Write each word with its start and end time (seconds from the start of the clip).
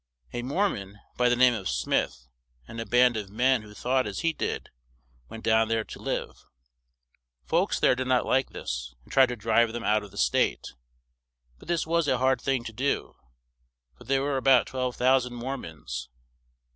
A 0.33 0.41
Mor 0.41 0.67
mon, 0.67 0.99
by 1.15 1.29
the 1.29 1.35
name 1.35 1.53
of 1.53 1.69
Smith, 1.69 2.27
and 2.67 2.81
a 2.81 2.87
band 2.87 3.15
of 3.15 3.29
men 3.29 3.61
who 3.61 3.75
thought 3.75 4.07
as 4.07 4.21
he 4.21 4.33
did 4.33 4.71
went 5.29 5.43
down 5.43 5.67
there 5.67 5.83
to 5.83 6.01
live; 6.01 6.43
folks 7.45 7.79
there 7.79 7.93
did 7.93 8.07
not 8.07 8.25
like 8.25 8.49
this 8.49 8.95
and 9.03 9.13
tried 9.13 9.29
to 9.29 9.35
drive 9.35 9.73
them 9.73 9.83
out 9.83 10.01
of 10.01 10.09
the 10.09 10.17
state, 10.17 10.73
but 11.59 11.67
this 11.67 11.85
was 11.85 12.07
a 12.07 12.17
hard 12.17 12.41
thing 12.41 12.63
to 12.63 12.73
do, 12.73 13.15
for 13.95 14.05
there 14.05 14.23
were 14.23 14.37
a 14.37 14.41
bout 14.41 14.65
12,000 14.65 15.35
Mor 15.35 15.55
mons. 15.59 16.09